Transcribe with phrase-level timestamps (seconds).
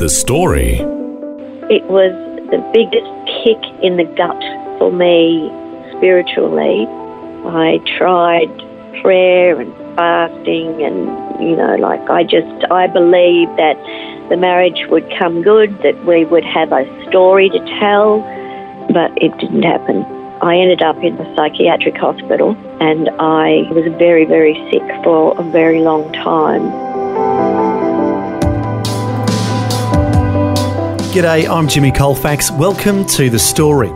[0.00, 0.80] The story.
[1.68, 2.16] It was
[2.48, 3.12] the biggest
[3.44, 4.40] kick in the gut
[4.78, 5.52] for me
[5.92, 6.88] spiritually.
[7.44, 8.48] I tried
[9.02, 11.04] prayer and fasting, and
[11.44, 13.76] you know, like I just, I believed that
[14.30, 18.20] the marriage would come good, that we would have a story to tell,
[18.94, 20.00] but it didn't happen.
[20.40, 25.44] I ended up in a psychiatric hospital and I was very, very sick for a
[25.52, 26.89] very long time.
[31.10, 32.52] G'day, I'm Jimmy Colfax.
[32.52, 33.90] Welcome to The Story.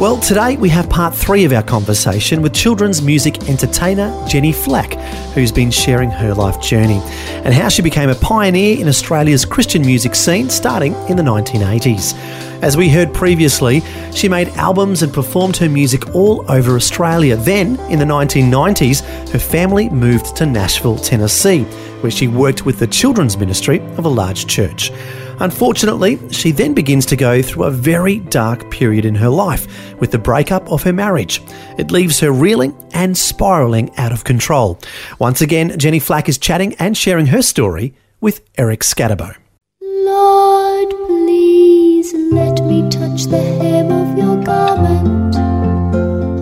[0.00, 4.94] Well, today we have part three of our conversation with children's music entertainer Jennie Flack,
[5.32, 7.00] who's been sharing her life journey
[7.44, 12.14] and how she became a pioneer in Australia's Christian music scene starting in the 1980s.
[12.62, 13.80] As we heard previously,
[14.12, 17.36] she made albums and performed her music all over Australia.
[17.36, 21.62] Then, in the 1990s, her family moved to Nashville, Tennessee,
[22.00, 24.90] where she worked with the children's ministry of a large church.
[25.38, 29.66] Unfortunately, she then begins to go through a very dark period in her life
[30.00, 31.42] with the breakup of her marriage.
[31.78, 34.78] It leaves her reeling and spiraling out of control.
[35.18, 39.36] Once again, Jennie Flack is chatting and sharing her story with Eric Scatterbo.
[39.82, 45.36] Lord, please let me touch the hem of your garment.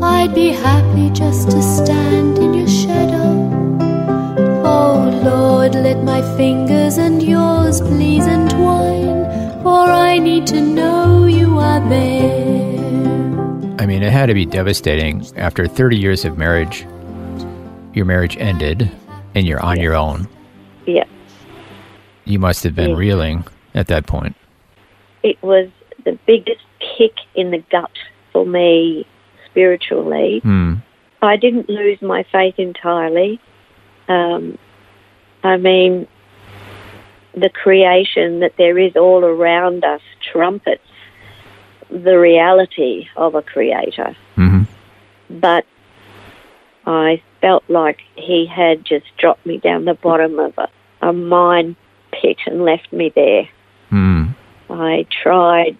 [0.02, 3.24] I'd be happy just to stand in your shadow.
[4.64, 7.43] Oh Lord, let my fingers and yours
[11.88, 13.74] there.
[13.80, 15.24] I mean, it had to be devastating.
[15.36, 16.86] After 30 years of marriage,
[17.92, 18.90] your marriage ended
[19.34, 20.28] and you're on your own.
[20.86, 21.05] Yeah,
[22.27, 22.96] You must have been Yeah.
[22.96, 24.36] reeling at that point.
[25.22, 25.68] it was
[26.05, 26.61] the biggest
[26.98, 27.90] kick in the gut
[28.30, 29.06] for me
[29.46, 30.40] spiritually.
[30.40, 30.74] Hmm.
[31.22, 33.40] I didn't lose my faith entirely.
[34.06, 34.58] Um,
[35.42, 36.06] I mean,
[37.34, 40.83] the creation that there is all around us trumpets
[41.94, 44.16] the reality of a creator.
[44.34, 44.62] hmm
[45.30, 45.64] But
[46.86, 50.68] I felt like he had just dropped me down the bottom of a,
[51.00, 51.77] a mine
[52.12, 53.48] pit and left me there.
[53.90, 54.24] Hmm.
[54.68, 55.78] I tried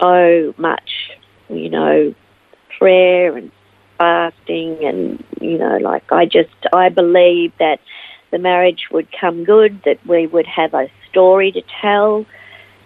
[0.00, 1.10] so much,
[1.48, 2.14] you know,
[2.78, 3.50] prayer and
[3.98, 7.80] fasting, and, you know, like I just, I believed that
[8.30, 12.26] the marriage would come good, that we would have a story to tell,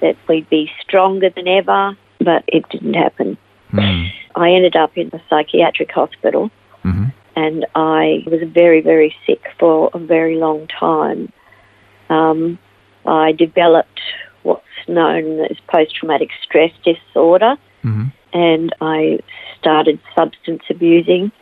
[0.01, 3.37] that we'd be stronger than ever, but it didn't happen.
[3.71, 4.07] Hmm.
[4.37, 6.51] I ended up in a psychiatric hospital
[6.83, 11.33] hmm and I was very, very sick for a very long time.
[12.11, 12.59] Um,
[13.07, 14.01] I developed
[14.43, 19.19] what's known as post traumatic stress disorder, hmm and I
[19.59, 21.33] started substance abusing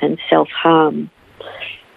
[0.00, 1.10] and self harm.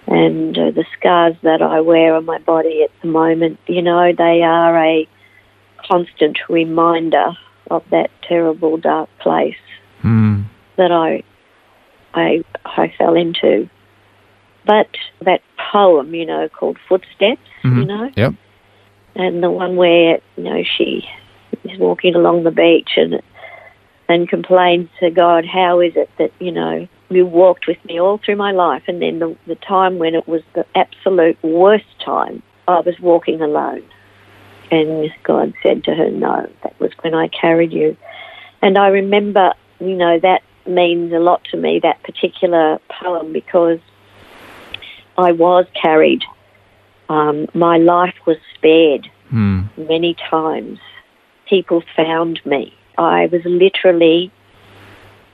[0.07, 4.11] And uh, the scars that I wear on my body at the moment, you know,
[4.11, 5.07] they are a
[5.87, 7.37] constant reminder
[7.69, 9.55] of that terrible dark place
[10.01, 10.41] Hmm.
[10.77, 11.23] that I,
[12.13, 13.69] I, I fell into.
[14.65, 14.89] But
[15.21, 15.41] that
[15.71, 17.87] poem, you know, called Footsteps, you Mhm.
[17.87, 18.33] know, Yep.
[19.15, 21.07] and the one where you know she
[21.63, 23.21] is walking along the beach and
[24.07, 28.17] and complains to God, how is it that you know you walked with me all
[28.17, 32.41] through my life, and then the, the time when it was the absolute worst time,
[32.67, 33.83] I was walking alone,
[34.71, 37.97] and God said to her, no, that was when I carried you,
[38.61, 43.79] and I remember, you know, that means a lot to me that particular poem because
[45.17, 46.23] I was carried.
[47.09, 49.63] Um, my life was spared Hmm.
[49.77, 50.79] many times.
[51.47, 52.73] People found me.
[52.97, 54.31] I was literally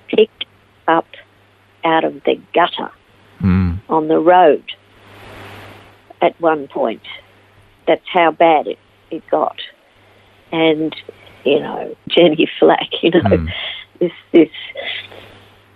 [0.08, 0.46] picked
[0.88, 1.08] up
[1.84, 2.92] out of the gutter
[3.40, 3.74] Hmm.
[3.90, 4.64] on the road
[6.22, 7.02] at one point.
[7.88, 8.80] That's how bad it,
[9.12, 9.58] it got.
[10.52, 10.96] And,
[11.44, 13.48] you know, Jennie Flack, you know, Hmm.
[14.00, 14.50] this this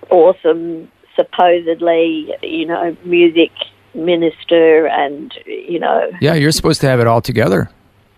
[0.10, 3.52] awesome supposedly, you know, music
[3.94, 7.70] minister and, you know, Yeah, you're supposed to have it all together.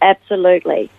[0.01, 0.89] absolutely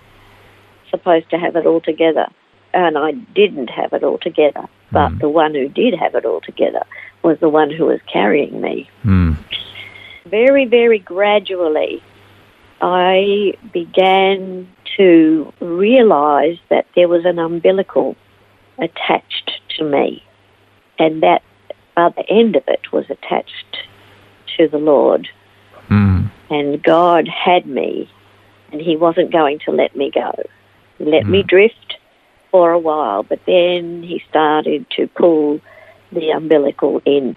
[0.90, 2.26] supposed to have it all together.
[2.74, 4.64] And I didn't have it all together.
[4.90, 5.20] But Mm.
[5.20, 6.82] the one who did have it all together
[7.22, 8.88] was the one who was carrying me.
[9.02, 9.32] Hmm.
[10.26, 12.02] Very, very gradually,
[12.82, 18.16] I began to realize that there was an umbilical
[18.78, 20.22] attached to me,
[20.98, 21.42] and that
[21.96, 23.78] other end of it was attached
[24.56, 25.28] to the Lord.
[25.88, 26.30] Mm.
[26.50, 28.10] And God had me,
[28.72, 30.32] and He wasn't going to let me go.
[30.98, 31.96] He let me drift
[32.50, 35.60] for a while, but then He started to pull
[36.10, 37.36] the umbilical in.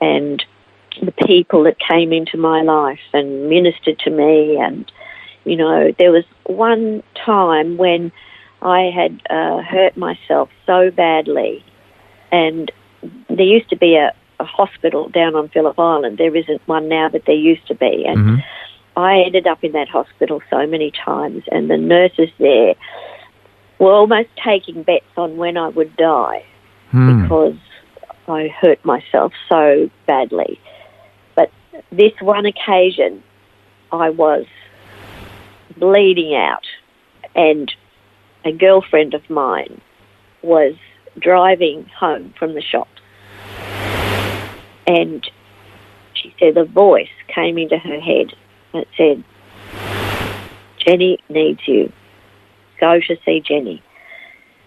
[0.00, 0.44] And
[1.02, 4.90] the people that came into my life and ministered to me, and
[5.44, 8.12] you know, there was one time when
[8.62, 11.64] I had uh, hurt myself so badly,
[12.32, 12.70] and
[13.28, 16.18] there used to be a, a hospital down on Phillip Island.
[16.18, 18.44] There isn't one now, but there used to be, and Mhm.
[18.96, 22.74] I ended up in that hospital so many times, and the nurses there
[23.78, 26.44] were almost taking bets on when I would die
[26.92, 27.22] Hmm.
[27.22, 27.56] because
[28.28, 30.58] I hurt myself so badly.
[31.90, 33.22] This one occasion,
[33.92, 34.46] I was
[35.76, 36.66] bleeding out,
[37.34, 37.72] and
[38.44, 39.80] a girlfriend of mine
[40.42, 40.74] was
[41.18, 42.90] driving home from the shops.
[44.86, 45.28] And
[46.14, 48.34] she said a voice came into her head
[48.72, 49.24] that said,
[50.78, 51.92] Jennie needs you.
[52.80, 53.82] Go to see Jennie.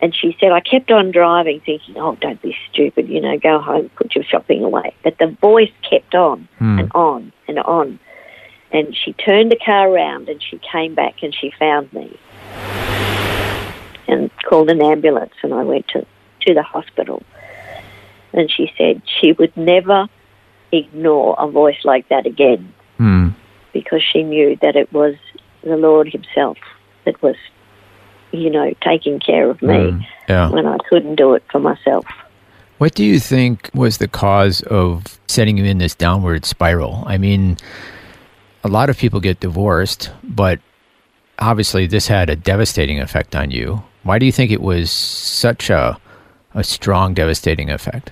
[0.02, 3.60] And she said, I kept on driving thinking, oh, don't be stupid, you know, go
[3.60, 4.94] home, put your shopping away.
[5.04, 6.80] But the voice kept on Hmm.
[6.80, 8.00] and on and on.
[8.72, 12.16] And she turned the car around and she came back and she found me
[14.08, 16.06] and called an ambulance and I went to,
[16.42, 17.24] to the hospital.
[18.34, 20.08] And she said she would never
[20.72, 23.30] ignore a voice like that again Hmm.
[23.74, 25.16] because she knew that it was
[25.64, 26.58] the Lord Himself
[27.06, 27.36] that was,
[28.32, 30.00] you know, taking care of me Hmm.
[30.30, 30.50] Yeah.
[30.50, 32.06] when I couldn't do it for myself.
[32.78, 37.04] What do you think was the cause of setting you in this downward spiral?
[37.08, 37.58] I mean,
[38.64, 40.60] a lot of people get divorced, but
[41.40, 43.82] obviously this had a devastating effect on you.
[44.04, 45.98] Why do you think it was such a
[46.54, 48.12] a strong devastating effect?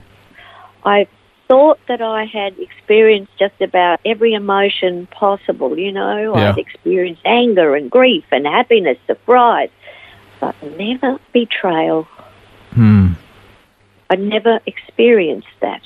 [0.83, 1.07] I
[1.47, 6.35] thought that I had experienced just about every emotion possible, you know.
[6.37, 6.49] Yeah.
[6.51, 9.69] I'd experienced anger and grief and happiness, surprise,
[10.39, 12.07] but never betrayal.
[12.71, 13.13] Hmm.
[14.09, 15.81] I never experienced that.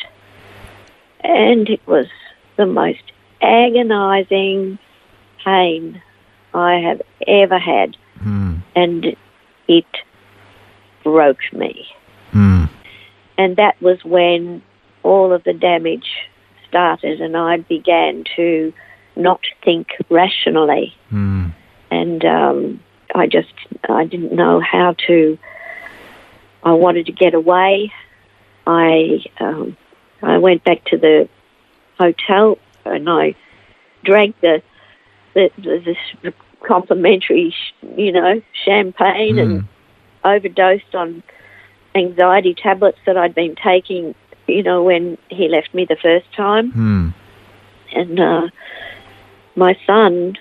[1.21, 2.07] And it was
[2.57, 3.03] the most
[3.41, 4.79] agonizing
[5.43, 6.01] pain
[6.53, 7.95] I have ever had.
[8.19, 8.55] Hmm.
[8.75, 9.15] And
[9.67, 9.85] it
[11.03, 11.87] broke me.
[12.31, 12.65] Hmm.
[13.37, 14.61] And that was when
[15.03, 16.09] all of the damage
[16.67, 18.73] started, and I began to
[19.15, 20.93] not think rationally.
[21.09, 21.47] Hmm.
[21.91, 22.79] And um,
[23.19, 23.53] I just,
[23.87, 25.37] I didn't know how to.
[26.63, 27.91] I wanted to get away.
[28.65, 29.77] I, um,
[30.21, 31.29] I went back to the
[31.97, 33.35] hotel and I
[34.03, 34.61] drank the,
[35.33, 36.33] the, the this
[36.65, 39.67] complimentary, sh- you know, champagne and
[40.23, 41.23] overdosed on
[41.95, 44.15] anxiety tablets that I'd been taking,
[44.47, 46.71] you know, when he left me the first time.
[46.71, 47.09] Hmm.
[47.91, 48.47] And uh,
[49.55, 50.37] my son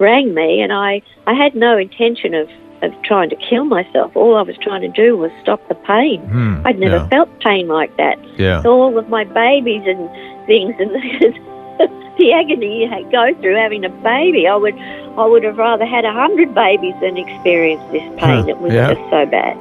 [0.00, 2.48] rang me, and I, I had no intention of,
[2.82, 4.16] of trying to kill myself.
[4.16, 6.20] All I was trying to do was stop the pain.
[6.22, 6.66] Hmm.
[6.66, 7.08] I'd never Yeah.
[7.08, 8.18] felt pain like that.
[8.38, 8.62] Yeah.
[8.64, 10.08] All of my babies and
[10.46, 10.90] things, and
[12.18, 16.04] the agony you go through having a baby, I would, I would have rather had
[16.04, 18.44] a hundred babies than experience this pain.
[18.44, 18.94] Huh, It was yeah.
[18.94, 19.56] just so bad.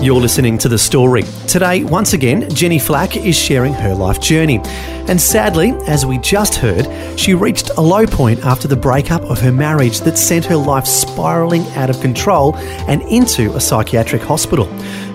[0.00, 1.24] You're listening to The Story.
[1.48, 4.60] Today, once again, Jennie Flack is sharing her life journey.
[5.08, 6.86] And sadly, as we just heard,
[7.18, 10.86] she reached a low point after the breakup of her marriage that sent her life
[10.86, 12.54] spiralling out of control
[12.86, 14.66] and into a psychiatric hospital.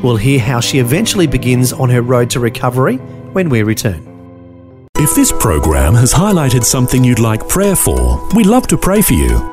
[0.03, 4.05] We'll hear how she eventually begins on her road to recovery when we return.
[4.97, 9.13] If this program has highlighted something you'd like prayer for, we'd love to pray for
[9.13, 9.52] you.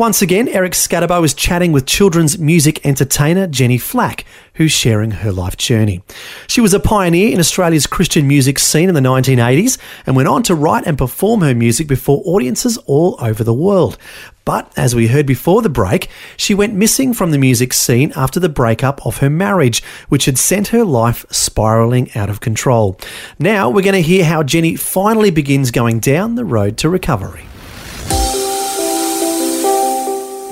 [0.00, 5.30] Once again, Eric Scatterbo is chatting with children's music entertainer Jennie Flack, who's sharing her
[5.30, 6.00] life journey.
[6.46, 9.76] She was a pioneer in Australia's Christian music scene in the 1980s
[10.06, 13.98] and went on to write and perform her music before audiences all over the world.
[14.46, 18.40] But as we heard before the break, she went missing from the music scene after
[18.40, 22.98] the breakup of her marriage, which had sent her life spiraling out of control.
[23.38, 27.49] Now we're going to hear how Jennie finally begins going down the road to recovery.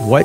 [0.08, 0.24] What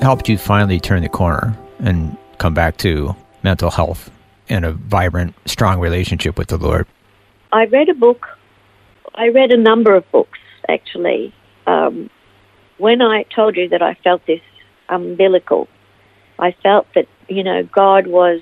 [0.00, 4.10] helped you finally turn the corner and come back to mental health
[4.48, 6.86] and a vibrant, strong relationship with the Lord?
[7.52, 8.26] I read a book.
[9.14, 11.34] I read a number of books actually.
[11.66, 12.08] Um,
[12.78, 14.40] when I told you that I felt this
[14.88, 15.68] umbilical,
[16.38, 18.40] I felt that you know God was,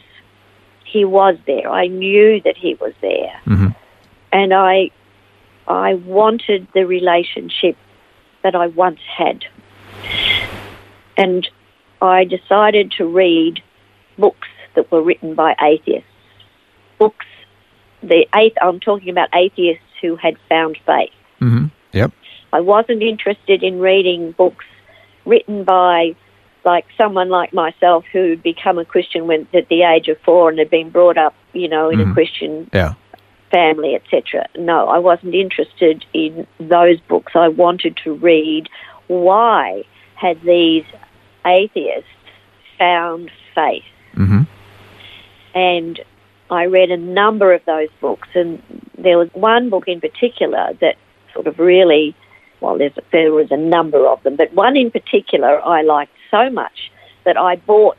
[0.85, 1.69] He was there.
[1.69, 3.69] I knew that He was there, Mm-hmm.
[4.31, 4.91] and I,
[5.67, 7.77] I wanted the relationship
[8.45, 9.45] that I once had,
[11.21, 11.49] and
[12.03, 13.63] I decided to read
[14.19, 16.09] books that were written by atheists.
[16.99, 17.27] Books,
[18.03, 21.11] the ath- I'm talking about atheists who had found faith.
[21.41, 21.67] Mm-hmm.
[21.93, 22.13] Yep.
[22.53, 24.65] I wasn't interested in reading books
[25.27, 26.15] written by
[26.65, 30.59] like someone like myself who'd become a Christian when at the age of four and
[30.59, 32.15] had been brought up, you know, in a Mhm.
[32.15, 32.95] Christian Yeah.
[33.51, 34.47] family, etc.
[34.57, 37.35] No, I wasn't interested in those books.
[37.35, 38.69] I wanted to read
[39.09, 39.85] why
[40.17, 40.85] had these
[41.47, 42.09] atheists
[42.79, 43.85] found faith
[44.17, 44.43] Mm-hmm.
[45.55, 46.01] and
[46.51, 48.61] I read a number of those books, and
[48.99, 50.97] there was one book in particular that
[51.33, 52.15] sort of really,
[52.61, 56.51] well, there's, there was a number of them, but one in particular I liked so
[56.51, 56.91] much
[57.25, 57.99] that I bought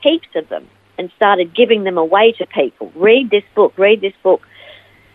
[0.00, 0.68] heaps of them
[0.98, 2.92] and started giving them away to people.
[2.94, 4.42] Read this book, read this book.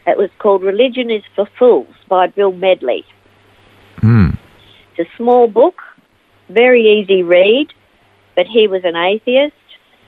[0.05, 3.05] It was called Religion is for Fools by Bill Medley.
[4.01, 4.37] Mm.
[4.97, 5.81] It's a small book,
[6.49, 7.73] very easy read,
[8.35, 9.55] but he was an atheist.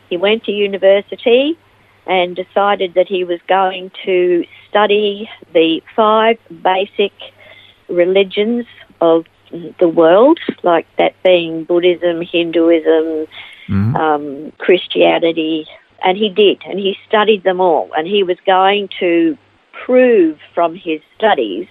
[0.09, 1.57] He went to university
[2.05, 7.13] and decided that he was going to study the five basic
[7.87, 8.65] religions
[8.99, 9.25] of
[9.79, 13.27] the world, like that being Buddhism, Hinduism,
[13.69, 13.95] Mm-hmm.
[13.95, 15.65] um, Christianity,
[16.03, 19.37] and he did, and he studied them all, and he was going to
[19.85, 21.67] prove from his studies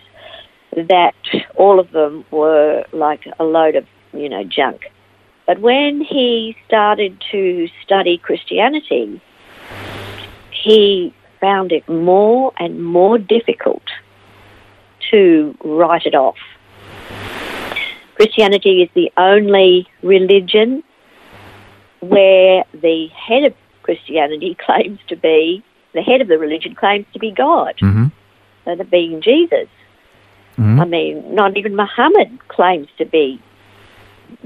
[0.73, 1.15] that
[1.57, 4.90] all of them were like a load of, you know, junk.
[5.47, 9.21] But when he started to study Christianity,
[10.50, 13.83] he found it more and more difficult
[15.11, 16.37] to write it off.
[18.14, 20.83] Christianity is the only religion
[22.00, 25.64] where the head of Christianity claims to be,
[25.95, 28.83] the head of the religion claims to be God, Mm-hmm.
[28.90, 29.69] being Jesus.
[30.57, 30.81] Mhm.
[30.81, 33.40] I mean, not even Muhammad claims to be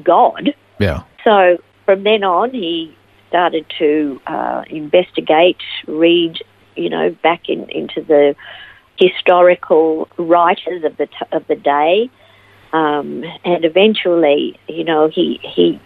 [0.03, 0.55] God.
[0.79, 1.03] Yeah.
[1.25, 2.97] So from then on, he
[3.29, 6.39] started to uh, investigate, read,
[6.77, 8.35] you know, back in, into the
[8.99, 12.11] historical writers of the t- of the day,
[12.73, 15.81] um, and eventually, you know, he he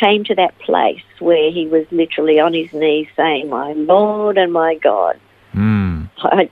[0.00, 4.52] came to that place where he was literally on his knees saying, "My Lord and
[4.52, 5.18] my God."
[5.54, 6.10] Mm.
[6.18, 6.50] I,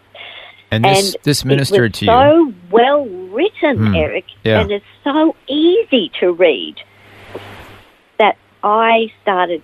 [0.70, 2.11] And this and this ministered to you.
[2.11, 3.94] It's so well written, Hmm.
[3.94, 4.61] Eric, Yeah.
[4.61, 6.76] and it's so easy to read
[8.18, 9.62] that I started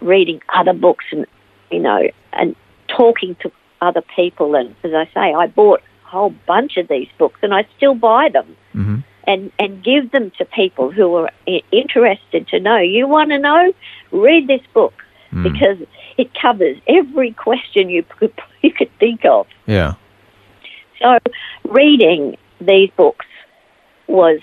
[0.00, 1.26] reading other books and
[1.70, 2.56] you know and
[2.88, 3.50] talking to
[3.80, 4.54] other people.
[4.54, 7.94] And as I say, I bought a whole bunch of these books, and I still
[7.94, 8.96] buy them Mm-hmm.
[9.26, 11.30] and and give them to people who are
[11.72, 12.78] interested to know.
[12.78, 13.72] You want to know?
[14.12, 14.94] Read this book
[15.32, 15.44] Mm.
[15.44, 15.78] because
[16.16, 18.32] it covers every question you could
[18.62, 19.46] you could think of.
[19.66, 19.94] Yeah.
[21.00, 21.18] So,
[21.64, 23.26] reading these books
[24.06, 24.40] was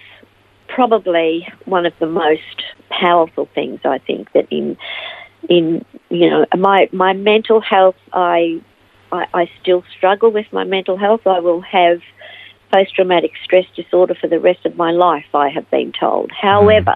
[0.67, 4.77] probably one of the most powerful things I think that in
[5.49, 8.61] in you know my my mental health I
[9.11, 11.25] I, I still struggle with my mental health.
[11.25, 12.01] I will have
[12.71, 15.25] post traumatic stress disorder for the rest of my life.
[15.33, 16.31] I have been told.
[16.31, 16.95] However.